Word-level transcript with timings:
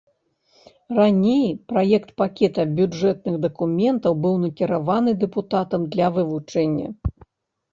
Раней 0.99 1.43
праект 1.71 2.09
пакета 2.21 2.65
бюджэтных 2.79 3.35
дакументаў 3.45 4.13
быў 4.25 4.35
накіраваны 4.47 5.11
дэпутатам 5.25 5.81
для 5.93 6.07
вывучэння. 6.17 6.87